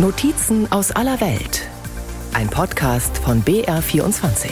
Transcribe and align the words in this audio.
Notizen 0.00 0.70
aus 0.70 0.92
aller 0.92 1.20
Welt. 1.20 1.68
Ein 2.32 2.48
Podcast 2.48 3.18
von 3.18 3.42
BR24. 3.42 4.48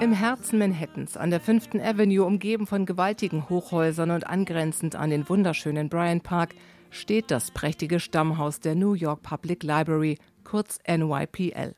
Im 0.00 0.12
Herzen 0.12 0.60
Manhattans, 0.60 1.16
an 1.16 1.30
der 1.30 1.40
5. 1.40 1.70
Avenue, 1.82 2.24
umgeben 2.24 2.68
von 2.68 2.86
gewaltigen 2.86 3.48
Hochhäusern 3.48 4.12
und 4.12 4.28
angrenzend 4.28 4.94
an 4.94 5.10
den 5.10 5.28
wunderschönen 5.28 5.88
Bryant 5.88 6.22
Park, 6.22 6.54
steht 6.90 7.32
das 7.32 7.50
prächtige 7.50 7.98
Stammhaus 7.98 8.60
der 8.60 8.76
New 8.76 8.92
York 8.92 9.22
Public 9.22 9.64
Library, 9.64 10.16
kurz 10.50 10.80
NYPL. 10.84 11.76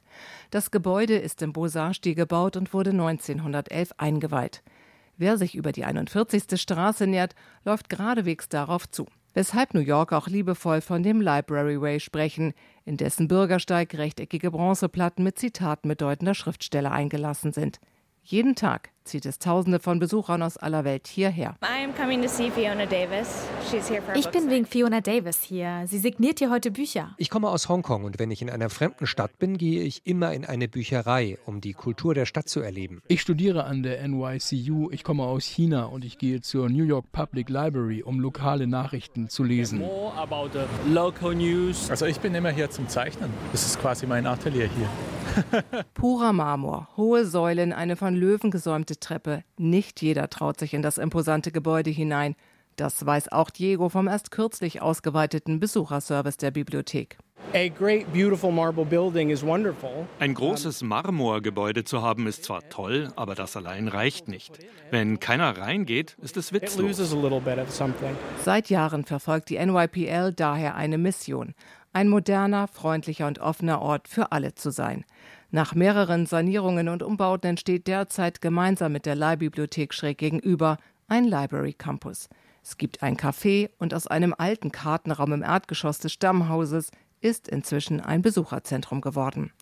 Das 0.51 0.71
Gebäude 0.71 1.17
ist 1.19 1.43
im 1.43 1.53
Beaux-Arts-Stil 1.53 2.15
gebaut 2.15 2.57
und 2.57 2.73
wurde 2.73 2.93
1911 2.93 3.91
eingeweiht. 3.99 4.63
Wer 5.19 5.37
sich 5.37 5.55
über 5.55 5.73
die 5.73 5.85
41. 5.85 6.59
Straße 6.59 7.07
nähert, 7.07 7.35
läuft 7.67 7.91
geradewegs 7.91 8.49
darauf 8.49 8.91
zu. 8.91 9.05
Weshalb 9.35 9.75
New 9.75 9.81
York 9.81 10.15
auch 10.15 10.27
liebevoll 10.27 10.81
von 10.81 11.03
dem 11.03 11.21
Library 11.21 11.83
Way 11.83 12.01
sprechen, 12.01 12.55
in 12.87 12.97
dessen 12.97 13.29
Bürgersteig 13.29 13.95
rechteckige 13.95 14.51
Bronzeplatten 14.51 15.23
mit 15.23 15.39
Zitaten 15.39 15.89
bedeutender 15.89 16.35
Schriftsteller 16.35 16.93
eingelassen 16.93 17.53
sind. 17.53 17.79
Jeden 18.25 18.55
Tag 18.55 18.91
zieht 19.03 19.27
es 19.27 19.41
Tausende 19.41 19.81
von 19.81 19.99
Besuchern 19.99 20.43
aus 20.43 20.57
aller 20.57 20.85
Welt 20.85 21.09
hierher. 21.09 21.57
Ich 24.15 24.29
bin 24.29 24.49
wegen 24.49 24.65
Fiona 24.65 25.01
Davis 25.01 25.43
hier. 25.43 25.83
Sie 25.87 25.99
signiert 25.99 26.39
hier 26.39 26.51
heute 26.51 26.71
Bücher. 26.71 27.15
Ich 27.19 27.29
komme 27.29 27.49
aus 27.49 27.69
Hongkong 27.69 28.05
und 28.05 28.21
wenn 28.21 28.31
ich 28.31 28.41
in 28.41 28.49
einer 28.49 28.71
fremden 28.71 29.09
Stadt 29.09 29.41
bin, 29.41 29.59
gehe 29.59 29.83
ich 29.83 30.07
immer 30.07 30.33
in 30.33 30.45
eine 30.45 30.69
Bücherei, 30.69 31.37
um 31.47 31.61
die 31.61 31.73
Kultur 31.73 32.15
der 32.15 32.27
Stadt 32.27 32.49
zu 32.49 32.61
erleben. 32.61 33.03
Ich 33.09 33.21
studiere 33.21 33.65
an 33.65 33.83
der 33.83 34.07
NYCU. 34.07 34.91
Ich 34.93 35.03
komme 35.03 35.25
aus 35.25 35.45
China 35.45 35.87
und 35.87 36.05
ich 36.05 36.17
gehe 36.17 36.41
zur 36.41 36.69
New 36.69 36.85
York 36.85 37.11
Public 37.11 37.49
Library, 37.49 38.05
um 38.05 38.21
lokale 38.21 38.69
Nachrichten 38.69 39.29
zu 39.29 39.43
lesen. 39.43 39.83
Also 41.89 42.07
ich 42.07 42.21
bin 42.21 42.35
immer 42.37 42.51
hier 42.51 42.71
zum 42.71 42.89
Zeichnen. 42.89 43.31
Das 43.51 43.67
ist 43.67 43.81
quasi 43.81 44.07
mein 44.07 44.27
Atelier 44.27 44.69
hier. 44.69 44.89
Purer 45.95 46.33
Marmor, 46.33 46.89
hohe 46.97 47.27
Säulen, 47.27 47.73
eine 47.73 47.97
von 47.97 48.15
Löwen 48.15 48.51
gesäumte 48.51 48.99
Treppe. 48.99 49.45
Nicht 49.59 50.03
jeder 50.03 50.29
traut 50.29 50.59
sich 50.59 50.75
in 50.75 50.83
das 50.83 50.99
imposante 50.99 51.53
Gebäude 51.53 51.91
hinein. 51.91 52.35
Das 52.77 53.05
weiß 53.05 53.33
auch 53.33 53.51
Diego 53.51 53.89
vom 53.89 54.09
erst 54.09 54.31
kürzlich 54.31 54.81
ausgeweiteten 54.81 55.61
Besucherservice 55.61 56.39
der 56.39 56.51
Bibliothek. 56.51 57.19
Ein 60.19 60.35
großes 60.35 60.83
Marmorgebäude 60.83 61.85
zu 61.85 62.01
haben 62.03 62.27
ist 62.27 62.45
zwar 62.45 62.69
toll, 62.71 63.13
aber 63.17 63.35
das 63.35 63.57
allein 63.57 63.89
reicht 63.89 64.29
nicht. 64.29 64.59
Wenn 64.91 65.21
keiner 65.21 65.59
reingeht, 65.59 66.17
ist 66.23 66.39
es 66.39 66.53
witzlos. 66.55 66.97
Seit 68.43 68.71
Jahren 68.71 69.05
verfolgt 69.05 69.51
die 69.51 69.59
NYPL 69.59 70.33
daher 70.33 70.77
eine 70.77 70.97
Mission, 70.97 71.55
ein 71.93 72.09
moderner, 72.09 72.69
freundlicher 72.69 73.27
und 73.27 73.39
offener 73.39 73.81
Ort 73.83 74.09
für 74.09 74.33
alle 74.33 74.55
zu 74.55 74.71
sein. 74.71 75.05
Nach 75.51 75.75
mehreren 75.75 76.27
Sanierungen 76.27 76.89
und 76.89 77.03
Umbauten 77.03 77.51
entsteht 77.51 77.87
derzeit 77.87 78.41
gemeinsam 78.41 78.93
mit 78.93 79.05
der 79.07 79.15
Leihbibliothek 79.15 79.93
schräg 79.93 80.19
gegenüber 80.19 80.79
ein 81.09 81.25
Library 81.25 81.75
Campus. 81.75 82.29
Es 82.63 82.79
gibt 82.79 83.03
ein 83.03 83.17
Café 83.17 83.71
und 83.79 83.93
aus 83.93 84.07
einem 84.07 84.35
alten 84.37 84.73
Kartenraum 84.73 85.33
im 85.33 85.43
Erdgeschoss 85.43 85.99
des 85.99 86.13
Stammhauses 86.13 86.91
ist 87.21 87.49
inzwischen 87.49 88.01
ein 88.01 88.23
Besucherzentrum 88.23 89.01
geworden. 89.01 89.53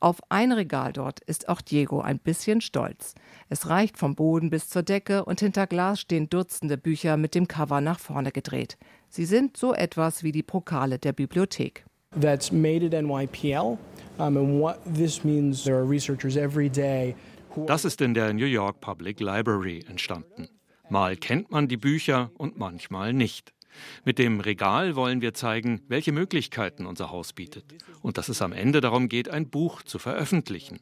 Auf 0.00 0.20
ein 0.28 0.52
Regal 0.52 0.92
dort 0.92 1.20
ist 1.20 1.48
auch 1.48 1.62
Diego 1.62 2.00
ein 2.00 2.18
bisschen 2.18 2.60
stolz. 2.60 3.14
Es 3.48 3.68
reicht 3.70 3.96
vom 3.96 4.14
Boden 4.14 4.50
bis 4.50 4.68
zur 4.68 4.82
Decke 4.82 5.24
und 5.24 5.40
hinter 5.40 5.66
Glas 5.66 6.00
stehen 6.00 6.28
Dutzende 6.28 6.76
Bücher 6.76 7.16
mit 7.16 7.34
dem 7.34 7.48
Cover 7.48 7.80
nach 7.80 7.98
vorne 7.98 8.30
gedreht. 8.30 8.76
Sie 9.14 9.26
sind 9.26 9.56
so 9.56 9.72
etwas 9.72 10.24
wie 10.24 10.32
die 10.32 10.42
Pokale 10.42 10.98
der 10.98 11.12
Bibliothek. 11.12 11.84
That's 12.20 12.50
made 12.50 12.84
at 12.84 12.92
NYPL. 12.92 13.78
Um, 14.18 14.36
and 14.36 14.60
what 14.60 14.80
this 14.84 15.22
means, 15.22 15.62
there 15.62 15.76
are 15.76 15.88
researchers 15.88 16.36
every 16.36 16.68
day 16.68 17.14
das 17.68 17.84
ist 17.84 18.00
in 18.00 18.14
der 18.14 18.32
New 18.32 18.46
York 18.46 18.80
Public 18.80 19.20
Library 19.20 19.84
entstanden. 19.88 20.48
Mal 20.90 21.16
kennt 21.16 21.52
man 21.52 21.68
die 21.68 21.76
Bücher 21.76 22.32
und 22.36 22.58
manchmal 22.58 23.12
nicht. 23.12 23.52
Mit 24.04 24.18
dem 24.18 24.40
Regal 24.40 24.96
wollen 24.96 25.20
wir 25.20 25.34
zeigen, 25.34 25.80
welche 25.88 26.12
Möglichkeiten 26.12 26.86
unser 26.86 27.10
Haus 27.10 27.32
bietet 27.32 27.64
und 28.02 28.18
dass 28.18 28.28
es 28.28 28.42
am 28.42 28.52
Ende 28.52 28.80
darum 28.80 29.08
geht, 29.08 29.28
ein 29.28 29.48
Buch 29.48 29.82
zu 29.82 29.98
veröffentlichen. 29.98 30.80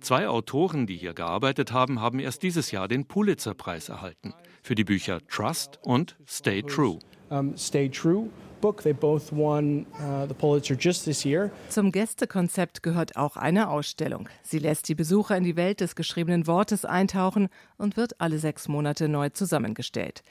Zwei 0.00 0.28
Autoren, 0.28 0.86
die 0.86 0.96
hier 0.96 1.14
gearbeitet 1.14 1.72
haben, 1.72 2.00
haben 2.00 2.18
erst 2.18 2.42
dieses 2.42 2.70
Jahr 2.70 2.88
den 2.88 3.06
Pulitzer-Preis 3.06 3.88
erhalten 3.88 4.34
für 4.62 4.74
die 4.74 4.84
Bücher 4.84 5.20
Trust 5.28 5.78
und 5.82 6.16
Stay 6.26 6.62
True. 6.62 6.98
Um, 7.30 7.56
stay 7.56 7.88
True 7.88 8.28
book. 8.62 8.82
They 8.82 8.94
both 8.94 9.30
won 9.30 9.84
uh, 10.00 10.26
the 10.26 10.34
Pulitzer 10.34 10.74
just 10.74 11.04
this 11.04 11.26
year. 11.26 11.50
Zum 11.68 11.92
Gästekonzept 11.92 12.82
gehört 12.82 13.16
auch 13.16 13.36
eine 13.36 13.68
Ausstellung. 13.68 14.30
Sie 14.42 14.58
lässt 14.58 14.88
die 14.88 14.94
Besucher 14.94 15.36
in 15.36 15.44
die 15.44 15.56
Welt 15.56 15.80
des 15.80 15.94
geschriebenen 15.94 16.46
Wortes 16.46 16.86
eintauchen 16.86 17.48
und 17.76 17.98
wird 17.98 18.18
alle 18.22 18.38
sechs 18.38 18.68
Monate 18.68 19.08
neu 19.08 19.28
zusammengestellt. 19.28 20.22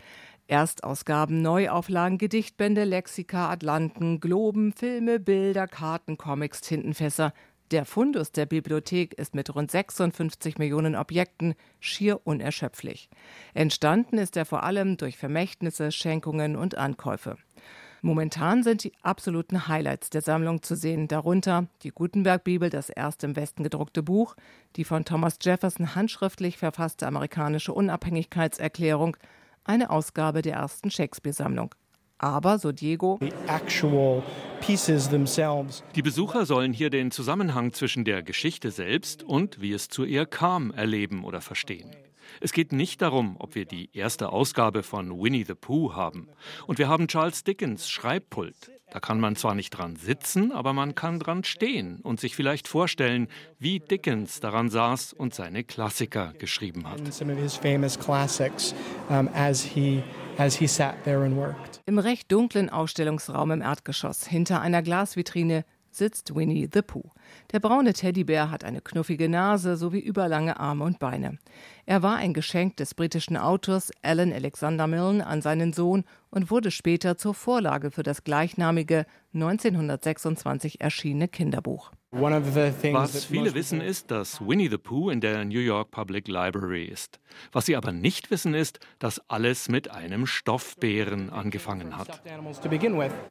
Erstausgaben, 0.51 1.41
Neuauflagen, 1.41 2.17
Gedichtbände, 2.17 2.83
Lexika, 2.83 3.49
Atlanten, 3.49 4.19
Globen, 4.19 4.73
Filme, 4.73 5.17
Bilder, 5.17 5.65
Karten, 5.65 6.17
Comics, 6.17 6.59
Tintenfässer. 6.59 7.33
Der 7.71 7.85
Fundus 7.85 8.33
der 8.33 8.45
Bibliothek 8.45 9.13
ist 9.13 9.33
mit 9.33 9.55
rund 9.55 9.71
56 9.71 10.57
Millionen 10.57 10.97
Objekten 10.97 11.55
schier 11.79 12.19
unerschöpflich. 12.27 13.09
Entstanden 13.53 14.17
ist 14.17 14.35
er 14.35 14.43
vor 14.43 14.63
allem 14.63 14.97
durch 14.97 15.15
Vermächtnisse, 15.15 15.89
Schenkungen 15.89 16.57
und 16.57 16.77
Ankäufe. 16.77 17.37
Momentan 18.01 18.63
sind 18.63 18.83
die 18.83 18.91
absoluten 19.03 19.69
Highlights 19.69 20.09
der 20.09 20.21
Sammlung 20.21 20.63
zu 20.63 20.75
sehen, 20.75 21.07
darunter 21.07 21.67
die 21.83 21.91
Gutenberg-Bibel, 21.91 22.69
das 22.69 22.89
erste 22.89 23.27
im 23.27 23.37
Westen 23.37 23.63
gedruckte 23.63 24.03
Buch, 24.03 24.35
die 24.75 24.83
von 24.83 25.05
Thomas 25.05 25.37
Jefferson 25.41 25.95
handschriftlich 25.95 26.57
verfasste 26.57 27.07
amerikanische 27.07 27.71
Unabhängigkeitserklärung, 27.73 29.15
eine 29.63 29.89
Ausgabe 29.89 30.41
der 30.41 30.53
ersten 30.53 30.91
Shakespeare-Sammlung. 30.91 31.73
Aber, 32.17 32.59
so 32.59 32.71
Diego, 32.71 33.19
die 35.95 36.01
Besucher 36.03 36.45
sollen 36.45 36.71
hier 36.73 36.89
den 36.91 37.09
Zusammenhang 37.09 37.73
zwischen 37.73 38.05
der 38.05 38.21
Geschichte 38.21 38.69
selbst 38.69 39.23
und 39.23 39.59
wie 39.59 39.73
es 39.73 39.87
zu 39.87 40.03
ihr 40.03 40.27
kam 40.27 40.71
erleben 40.71 41.23
oder 41.23 41.41
verstehen. 41.41 41.95
Es 42.39 42.53
geht 42.53 42.71
nicht 42.71 43.01
darum, 43.01 43.35
ob 43.39 43.55
wir 43.55 43.65
die 43.65 43.89
erste 43.93 44.29
Ausgabe 44.29 44.83
von 44.83 45.19
Winnie 45.19 45.43
the 45.43 45.55
Pooh 45.55 45.95
haben. 45.95 46.29
Und 46.67 46.77
wir 46.77 46.87
haben 46.87 47.07
Charles 47.07 47.43
Dickens 47.43 47.89
Schreibpult. 47.89 48.71
Da 48.91 48.99
kann 48.99 49.21
man 49.21 49.37
zwar 49.37 49.55
nicht 49.55 49.69
dran 49.71 49.95
sitzen, 49.95 50.51
aber 50.51 50.73
man 50.73 50.95
kann 50.95 51.17
dran 51.17 51.45
stehen 51.45 52.01
und 52.01 52.19
sich 52.19 52.35
vielleicht 52.35 52.67
vorstellen, 52.67 53.29
wie 53.57 53.79
Dickens 53.79 54.41
daran 54.41 54.69
saß 54.69 55.13
und 55.13 55.33
seine 55.33 55.63
Klassiker 55.63 56.33
geschrieben 56.37 56.85
hat. 56.89 56.99
Im 61.85 61.99
recht 61.99 62.31
dunklen 62.31 62.69
Ausstellungsraum 62.69 63.51
im 63.51 63.61
Erdgeschoss 63.61 64.27
hinter 64.27 64.59
einer 64.59 64.81
Glasvitrine 64.81 65.63
sitzt 65.91 66.35
Winnie 66.35 66.69
the 66.71 66.81
Pooh. 66.81 67.11
Der 67.51 67.59
braune 67.59 67.93
Teddybär 67.93 68.51
hat 68.51 68.63
eine 68.63 68.81
knuffige 68.81 69.29
Nase 69.29 69.77
sowie 69.77 69.99
überlange 69.99 70.59
Arme 70.59 70.85
und 70.85 70.99
Beine. 70.99 71.37
Er 71.85 72.03
war 72.03 72.17
ein 72.17 72.33
Geschenk 72.33 72.77
des 72.77 72.93
britischen 72.93 73.37
Autors 73.37 73.91
Alan 74.01 74.33
Alexander 74.33 74.87
Milne 74.87 75.25
an 75.25 75.41
seinen 75.41 75.73
Sohn 75.73 76.03
und 76.29 76.51
wurde 76.51 76.71
später 76.71 77.17
zur 77.17 77.33
Vorlage 77.33 77.91
für 77.91 78.03
das 78.03 78.23
gleichnamige 78.23 79.05
1926 79.33 80.81
erschienene 80.81 81.27
Kinderbuch. 81.27 81.91
Was 82.13 83.23
viele 83.23 83.53
wissen 83.53 83.79
ist, 83.79 84.11
dass 84.11 84.45
Winnie 84.45 84.69
the 84.69 84.77
Pooh 84.77 85.09
in 85.11 85.21
der 85.21 85.45
New 85.45 85.59
York 85.59 85.91
Public 85.91 86.27
Library 86.27 86.83
ist. 86.83 87.21
Was 87.53 87.67
sie 87.67 87.77
aber 87.77 87.93
nicht 87.93 88.29
wissen 88.31 88.53
ist, 88.53 88.81
dass 88.99 89.21
alles 89.29 89.69
mit 89.69 89.89
einem 89.89 90.27
Stoffbären 90.27 91.29
angefangen 91.29 91.97
hat. 91.97 92.21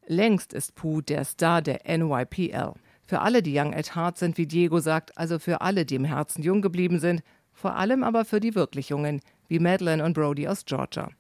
Längst 0.07 0.55
ist 0.55 0.75
Pooh 0.77 1.03
der 1.03 1.27
Star 1.27 1.61
der 1.61 1.81
NYPL. 1.87 2.73
Für 3.07 3.21
alle, 3.21 3.43
die 3.43 3.59
Young 3.59 3.75
at 3.75 3.95
Heart 3.95 4.17
sind, 4.17 4.39
wie 4.39 4.47
Diego 4.47 4.81
sagt, 4.81 5.19
also 5.19 5.39
für 5.39 5.61
alle, 5.61 5.85
die 5.85 5.97
im 5.97 6.05
Herzen 6.07 6.43
jung 6.43 6.63
geblieben 6.63 7.01
sind, 7.01 7.23
vor 7.53 7.77
allem 7.77 8.03
aber 8.03 8.25
für 8.25 8.41
die 8.41 8.55
wirklich 8.55 8.89
Jungen, 8.89 9.21
wie 9.49 9.59
Madeline 9.59 10.03
und 10.03 10.15
Brody 10.15 10.49
aus 10.49 10.65
Georgia. 10.65 11.11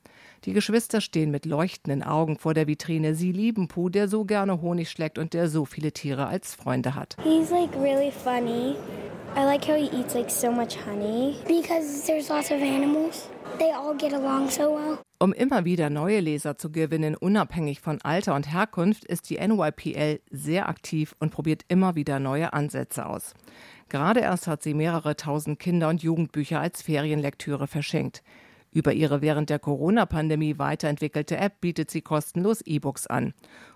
Die 0.46 0.54
Geschwister 0.54 1.02
stehen 1.02 1.30
mit 1.30 1.44
leuchtenden 1.44 2.02
Augen 2.02 2.38
vor 2.38 2.54
der 2.54 2.66
Vitrine. 2.66 3.14
Sie 3.14 3.30
lieben 3.30 3.68
Pooh, 3.68 3.90
der 3.90 4.08
so 4.08 4.24
gerne 4.24 4.62
Honig 4.62 4.88
schlägt 4.90 5.18
und 5.18 5.34
der 5.34 5.48
so 5.48 5.66
viele 5.66 5.92
Tiere 5.92 6.28
als 6.28 6.54
Freunde 6.54 6.94
hat. 6.94 7.16
He's 7.22 7.50
like 7.50 7.74
really 7.76 8.10
funny. 8.10 8.74
I 9.36 9.44
like 9.44 9.68
how 9.68 9.76
he 9.76 9.94
eats 9.94 10.14
like 10.14 10.30
so 10.30 10.50
much 10.50 10.78
honey 10.86 11.36
because 11.46 12.06
there's 12.06 12.30
lots 12.30 12.50
of 12.50 12.62
animals. 12.62 13.28
They 13.58 13.70
all 13.72 13.94
get 13.94 14.14
along 14.14 14.48
so 14.48 14.62
well. 14.62 14.98
Um 15.18 15.34
immer 15.34 15.66
wieder 15.66 15.90
neue 15.90 16.20
Leser 16.20 16.56
zu 16.56 16.72
gewinnen, 16.72 17.14
unabhängig 17.14 17.82
von 17.82 18.00
Alter 18.00 18.34
und 18.34 18.50
Herkunft, 18.50 19.04
ist 19.04 19.28
die 19.28 19.36
NYPL 19.36 20.20
sehr 20.30 20.70
aktiv 20.70 21.14
und 21.18 21.32
probiert 21.32 21.64
immer 21.68 21.96
wieder 21.96 22.18
neue 22.18 22.54
Ansätze 22.54 23.04
aus. 23.04 23.34
Gerade 23.90 24.20
erst 24.20 24.46
hat 24.46 24.62
sie 24.62 24.72
mehrere 24.72 25.16
tausend 25.16 25.58
Kinder- 25.58 25.90
und 25.90 26.02
Jugendbücher 26.02 26.60
als 26.60 26.80
Ferienlektüre 26.80 27.66
verschenkt. 27.66 28.22
Über 28.72 28.92
ihre 28.92 29.20
während 29.20 29.50
der 29.50 29.58
Corona-Pandemie 29.58 30.58
weiterentwickelte 30.58 31.36
App 31.36 31.60
bietet 31.60 31.90
sie 31.90 32.02
kostenlos 32.02 32.60
E-Books 32.60 33.06
an. 33.08 33.34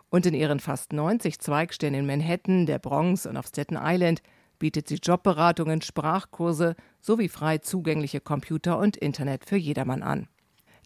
Und 0.09 0.27
in 0.27 0.35
ihren 0.35 0.61
fast 0.61 0.93
90 0.93 1.41
Zweigstellen 1.41 1.95
in 1.95 2.07
Manhattan, 2.07 2.67
der 2.67 2.79
Bronx 2.79 3.27
und 3.27 3.37
auf 3.37 3.49
Staten 3.49 3.77
Island 3.81 4.23
bietet 4.61 4.87
sie 4.87 4.97
Jobberatungen, 5.03 5.83
Sprachkurse 5.83 6.77
sowie 7.01 7.29
frei 7.29 7.59
zugängliche 7.59 8.21
Computer 8.21 8.79
und 8.79 8.97
Internet 8.97 9.45
für 9.45 9.57
jedermann 9.57 10.03
an. 10.03 10.29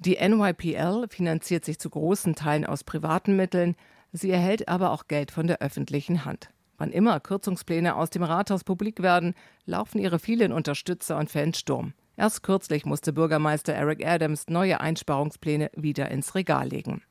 Die 0.01 0.17
NYPL 0.17 1.07
finanziert 1.11 1.65
sich 1.65 1.79
zu 1.79 1.91
großen 1.91 2.35
Teilen 2.35 2.65
aus 2.65 2.85
privaten 2.85 3.37
Mitteln, 3.37 3.77
sie 4.13 4.31
erhält 4.31 4.69
aber 4.69 4.93
auch 4.93 5.09
Geld 5.09 5.31
von 5.31 5.47
der 5.47 5.61
öffentlichen 5.61 6.25
Hand. 6.25 6.49
Wann 6.79 6.93
immer 6.93 7.21
Kürzungspläne 7.21 7.97
aus 7.97 8.09
dem 8.09 8.23
Rathaus 8.23 8.65
publik 8.65 9.03
werden, 9.03 9.35
laufen 9.67 9.99
ihre 9.99 10.21
vielen 10.21 10.53
Unterstützer 10.53 11.19
und 11.19 11.31
Fans 11.31 11.59
Sturm. 11.59 11.93
Erst 12.19 12.43
kürzlich 12.43 12.85
musste 12.85 13.13
Bürgermeister 13.13 13.73
Eric 13.73 14.05
Adams 14.05 14.49
neue 14.49 14.81
Einsparungspläne 14.81 15.71
wieder 15.77 16.11
ins 16.11 16.35
Regal 16.35 16.69
legen. 16.69 17.03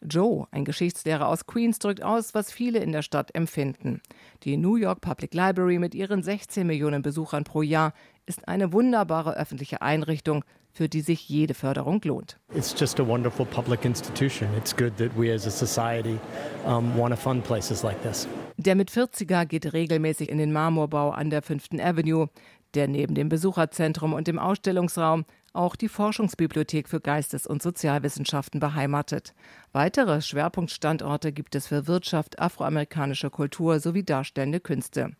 Joe, 0.00 0.46
ein 0.50 0.64
Geschichtslehrer 0.64 1.28
aus 1.28 1.44
Queens, 1.44 1.78
drückt 1.78 2.02
aus, 2.02 2.32
was 2.32 2.50
viele 2.50 2.78
in 2.78 2.90
der 2.90 3.02
Stadt 3.02 3.34
empfinden. 3.34 4.00
Die 4.44 4.56
New 4.56 4.76
York 4.76 5.02
Public 5.02 5.34
Library 5.34 5.78
mit 5.78 5.94
ihren 5.94 6.22
16 6.22 6.66
Millionen 6.66 7.02
Besuchern 7.02 7.44
pro 7.44 7.60
Jahr 7.60 7.92
ist 8.24 8.48
eine 8.48 8.72
wunderbare 8.72 9.36
öffentliche 9.36 9.82
Einrichtung, 9.82 10.42
für 10.72 10.88
die 10.88 11.02
sich 11.02 11.28
jede 11.28 11.52
Förderung 11.52 12.00
lohnt. 12.04 12.38
It's 12.54 12.74
just 12.78 12.98
a 12.98 13.06
wonderful 13.06 13.44
public 13.44 13.84
institution. 13.84 14.48
It's 14.56 14.74
good 14.74 14.96
that 14.96 15.10
we 15.18 15.34
as 15.34 15.46
a 15.46 15.50
society 15.50 16.18
um, 16.64 16.96
want 16.96 17.12
to 17.12 17.20
fund 17.20 17.44
places 17.44 17.82
like 17.82 18.00
this. 18.02 18.26
Der 18.56 18.74
mit 18.74 18.90
40er 18.90 19.46
geht 19.46 19.72
regelmäßig 19.72 20.28
in 20.28 20.38
den 20.38 20.52
Marmorbau 20.52 21.10
an 21.10 21.30
der 21.30 21.42
5. 21.42 21.80
Avenue, 21.80 22.28
der 22.74 22.88
neben 22.88 23.14
dem 23.14 23.28
Besucherzentrum 23.28 24.12
und 24.12 24.26
dem 24.26 24.38
Ausstellungsraum 24.38 25.24
auch 25.52 25.76
die 25.76 25.88
Forschungsbibliothek 25.88 26.88
für 26.88 27.00
Geistes- 27.00 27.46
und 27.46 27.62
Sozialwissenschaften 27.62 28.60
beheimatet. 28.60 29.34
Weitere 29.72 30.22
Schwerpunktstandorte 30.22 31.32
gibt 31.32 31.54
es 31.54 31.66
für 31.66 31.86
Wirtschaft, 31.86 32.38
afroamerikanische 32.38 33.30
Kultur 33.30 33.80
sowie 33.80 34.04
darstellende 34.04 34.60
Künste. 34.60 35.10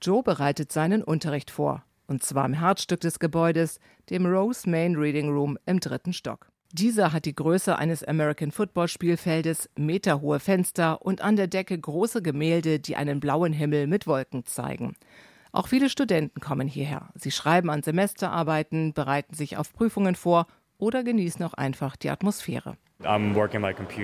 Joe 0.00 0.22
bereitet 0.22 0.70
seinen 0.70 1.02
Unterricht 1.02 1.50
vor 1.50 1.82
und 2.06 2.22
zwar 2.22 2.46
im 2.46 2.54
Herzstück 2.54 3.00
des 3.00 3.18
Gebäudes, 3.18 3.80
dem 4.10 4.26
Rose 4.26 4.68
Main 4.68 4.96
Reading 4.96 5.30
Room 5.30 5.58
im 5.66 5.80
dritten 5.80 6.12
Stock. 6.12 6.48
Dieser 6.72 7.12
hat 7.12 7.24
die 7.24 7.34
Größe 7.34 7.78
eines 7.78 8.02
American 8.02 8.50
Football 8.50 8.88
Spielfeldes, 8.88 9.70
meterhohe 9.76 10.40
Fenster 10.40 11.02
und 11.02 11.20
an 11.20 11.36
der 11.36 11.46
Decke 11.46 11.78
große 11.78 12.20
Gemälde, 12.20 12.80
die 12.80 12.96
einen 12.96 13.20
blauen 13.20 13.52
Himmel 13.52 13.86
mit 13.86 14.06
Wolken 14.06 14.44
zeigen. 14.44 14.96
Auch 15.54 15.68
viele 15.68 15.88
Studenten 15.88 16.40
kommen 16.40 16.66
hierher. 16.66 17.10
Sie 17.14 17.30
schreiben 17.30 17.70
an 17.70 17.84
Semesterarbeiten, 17.84 18.92
bereiten 18.92 19.34
sich 19.36 19.56
auf 19.56 19.72
Prüfungen 19.72 20.16
vor 20.16 20.48
oder 20.78 21.04
genießen 21.04 21.44
auch 21.44 21.54
einfach 21.54 21.94
die 21.94 22.10
Atmosphäre. 22.10 22.76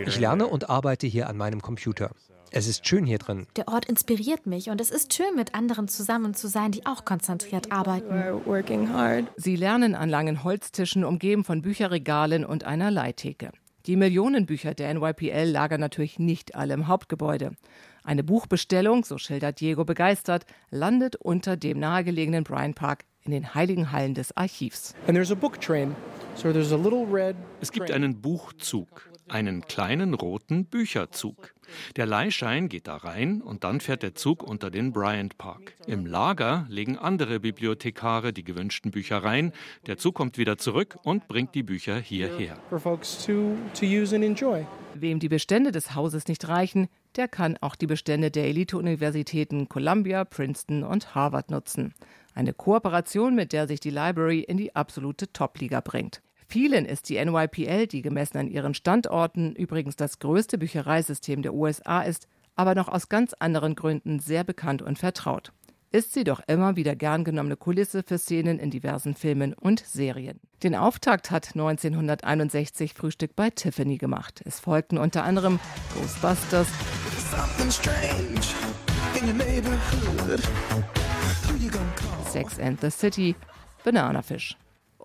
Ich 0.06 0.20
lerne 0.20 0.47
und 0.47 0.70
arbeite 0.70 1.08
hier 1.08 1.29
an 1.29 1.37
meinem 1.37 1.61
Computer. 1.61 2.12
Es 2.52 2.69
ist 2.69 2.87
schön 2.87 3.05
hier 3.05 3.19
drin. 3.19 3.49
Der 3.56 3.67
Ort 3.67 3.87
inspiriert 3.87 4.47
mich 4.47 4.70
und 4.70 4.81
es 4.81 4.91
ist 4.91 5.12
schön, 5.12 5.35
mit 5.35 5.56
anderen 5.56 5.88
zusammen 5.88 6.35
zu 6.35 6.47
sein, 6.47 6.70
die 6.70 6.87
auch 6.87 7.05
konzentriert 7.05 7.73
arbeiten. 7.73 8.41
Sie 9.37 9.56
lernen 9.56 9.96
an 9.96 10.08
langen 10.08 10.44
Holztischen, 10.44 11.05
umgeben 11.05 11.43
von 11.43 11.62
Bücherregalen 11.62 12.44
und 12.44 12.62
einer 12.62 12.93
Leihtheke. 12.93 13.50
Die 13.87 13.97
Millionen 13.97 14.44
Bücher 14.44 14.75
der 14.75 14.93
NYPL 14.93 15.50
lagern 15.50 15.81
natürlich 15.81 16.19
nicht 16.19 16.55
alle 16.55 16.75
im 16.75 16.87
Hauptgebäude. 16.87 17.53
Eine 18.05 18.23
Buchbestellung, 18.23 19.05
so 19.05 19.17
schildert 19.17 19.61
Diego 19.61 19.85
begeistert, 19.85 20.44
landet 20.71 21.17
unter 21.17 21.56
dem 21.56 21.79
nahegelegenen 21.79 22.44
Bryant 22.44 22.77
Park 22.77 23.05
in 23.25 23.32
den 23.32 23.55
heiligen 23.55 23.93
Hallen 23.93 24.15
des 24.15 24.37
Archivs. 24.37 24.94
Es 27.61 27.73
gibt 27.73 27.91
einen 27.91 28.21
Buchzug, 28.21 29.09
einen 29.31 29.62
kleinen 29.62 30.15
roten 30.15 30.67
Bücherzug. 30.67 31.55
Der 31.97 32.06
Leihschein 32.06 32.69
geht 32.69 32.88
da 32.88 32.97
rein 32.97 33.43
und 33.43 33.65
dann 33.65 33.81
fährt 33.81 34.03
der 34.03 34.15
Zug 34.15 34.43
unter 34.43 34.71
den 34.71 34.93
Bryant 34.93 35.38
Park. 35.38 35.75
Im 35.87 36.05
Lager 36.05 36.67
legen 36.69 36.99
andere 36.99 37.41
Bibliothekare 37.41 38.32
die 38.32 38.44
gewünschten 38.44 38.91
Bücher 38.91 39.23
rein. 39.23 39.53
Der 39.87 39.97
Zug 39.97 40.15
kommt 40.15 40.37
wieder 40.37 40.59
zurück 40.59 40.99
und 41.05 41.29
bringt 41.29 41.55
die 41.55 41.62
Bücher 41.62 41.99
hierher. 41.99 42.59
Wem 44.94 45.21
die 45.21 45.29
Bestände 45.29 45.73
des 45.73 45.94
Hauses 45.94 46.27
nicht 46.27 46.49
reichen, 46.49 46.88
der 47.17 47.29
kann 47.29 47.56
auch 47.61 47.77
die 47.77 47.87
Bestände 47.87 48.31
der 48.31 48.47
Elite-Universitäten 48.47 49.69
Columbia, 49.69 50.25
Princeton 50.25 50.82
und 50.82 51.15
Harvard 51.15 51.50
nutzen. 51.50 51.94
Eine 52.35 52.53
Kooperation, 52.53 53.35
mit 53.35 53.53
der 53.53 53.69
sich 53.69 53.81
die 53.81 53.91
Library 53.91 54.41
in 54.41 54.56
die 54.56 54.75
absolute 54.75 55.32
Top-Liga 55.32 55.81
bringt. 55.81 56.23
Vielen 56.50 56.85
ist 56.85 57.08
die 57.08 57.25
NYPL, 57.25 57.87
die 57.87 58.02
gemessen 58.02 58.38
an 58.38 58.49
ihren 58.49 58.75
Standorten 58.75 59.55
übrigens 59.55 59.94
das 59.94 60.19
größte 60.19 60.58
Büchereisystem 60.58 61.43
der 61.43 61.55
USA 61.55 62.02
ist, 62.02 62.26
aber 62.56 62.75
noch 62.75 62.88
aus 62.88 63.08
ganz 63.08 63.35
anderen 63.38 63.76
Gründen 63.76 64.19
sehr 64.19 64.43
bekannt 64.43 64.82
und 64.82 64.99
vertraut. 64.99 65.52
Ist 65.93 66.12
sie 66.12 66.25
doch 66.25 66.41
immer 66.49 66.75
wieder 66.75 66.97
gern 66.97 67.23
genommene 67.23 67.55
Kulisse 67.55 68.02
für 68.02 68.19
Szenen 68.19 68.58
in 68.58 68.73
diversen 68.73 69.14
Filmen 69.14 69.55
und 69.55 69.79
Serien. 69.79 70.41
Den 70.64 70.75
Auftakt 70.75 71.31
hat 71.31 71.50
1961 71.55 72.94
Frühstück 72.94 73.37
bei 73.37 73.50
Tiffany 73.50 73.96
gemacht. 73.96 74.43
Es 74.44 74.58
folgten 74.58 74.99
unter 74.99 75.23
anderem 75.23 75.61
Ghostbusters, 75.94 76.67
Sex 82.29 82.58
and 82.58 82.81
the 82.81 82.91
City, 82.91 83.37
Banana 83.85 84.20
Fish. 84.20 84.56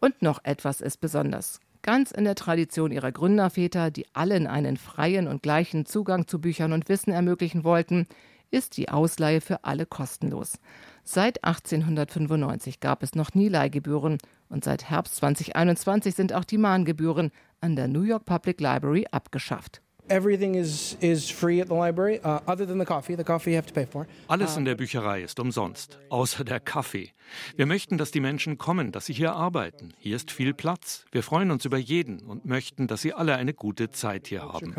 Und 0.06 0.22
noch 0.22 0.42
etwas 0.44 0.82
ist 0.82 1.02
besonders. 1.02 1.60
Ganz 1.82 2.12
in 2.12 2.26
der 2.26 2.36
Tradition 2.36 2.92
ihrer 2.92 3.12
Gründerväter, 3.12 3.90
die 3.90 4.06
allen 4.14 4.46
einen 4.46 4.78
freien 4.78 5.28
und 5.28 5.42
gleichen 5.42 5.88
Zugang 5.88 6.28
zu 6.28 6.40
Büchern 6.40 6.74
und 6.74 6.90
Wissen 6.90 7.12
ermöglichen 7.12 7.64
wollten, 7.64 8.06
ist 8.52 8.78
die 8.78 8.90
Ausleihe 8.90 9.42
für 9.42 9.64
alle 9.64 9.88
kostenlos. 9.88 10.60
Seit 11.04 11.44
1895 11.44 12.82
gab 12.82 13.02
es 13.02 13.16
noch 13.16 13.34
nie 13.34 13.50
Leihgebühren 13.50 14.20
und 14.48 14.64
seit 14.64 14.92
Herbst 14.92 15.16
2021 15.16 16.14
sind 16.14 16.34
auch 16.34 16.44
die 16.44 16.60
Mahngebühren 16.60 17.32
an 17.60 17.76
der 17.76 17.88
New 17.88 18.04
York 18.04 18.26
Public 18.26 18.62
Library 18.62 19.08
abgeschafft. 19.10 19.82
Everything 20.08 20.54
is, 20.54 20.98
is 21.02 21.32
free 21.32 21.62
at 21.62 21.68
the 21.68 21.74
library, 21.74 22.20
uh, 22.24 22.40
other 22.46 22.68
than 22.68 22.78
the 22.78 22.86
coffee. 22.86 23.16
The 23.16 23.24
coffee 23.24 23.52
you 23.52 23.58
have 23.58 23.66
to 23.66 23.74
pay 23.74 23.88
for. 23.88 24.06
Alles 24.28 24.56
in 24.56 24.66
der 24.66 24.76
Bücherei 24.76 25.24
ist 25.24 25.40
umsonst, 25.40 25.98
außer 26.10 26.44
der 26.44 26.60
Kaffee. 26.60 27.10
Wir 27.56 27.66
möchten, 27.66 27.98
dass 27.98 28.12
die 28.12 28.20
Menschen 28.20 28.60
kommen, 28.60 28.92
dass 28.92 29.08
sie 29.08 29.14
hier 29.14 29.34
arbeiten. 29.34 29.94
Hier 29.98 30.16
ist 30.16 30.32
viel 30.32 30.54
Platz. 30.54 31.06
Wir 31.12 31.24
freuen 31.24 31.50
uns 31.50 31.66
über 31.66 31.78
jeden 31.78 32.20
und 32.20 32.46
möchten, 32.46 32.86
dass 32.86 33.02
sie 33.02 33.14
alle 33.14 33.36
eine 33.36 33.56
gute 33.56 33.90
Zeit 33.90 34.28
hier 34.28 34.44
haben. 34.44 34.76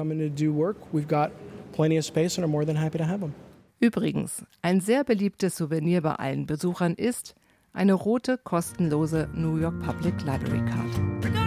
Übrigens, 3.80 4.44
ein 4.62 4.80
sehr 4.80 5.04
beliebtes 5.04 5.56
Souvenir 5.56 6.02
bei 6.02 6.14
allen 6.14 6.46
Besuchern 6.46 6.94
ist 6.94 7.34
eine 7.72 7.94
rote, 7.94 8.38
kostenlose 8.38 9.28
New 9.34 9.56
York 9.56 9.78
Public 9.80 10.14
Library 10.22 10.64
Card. 10.70 11.45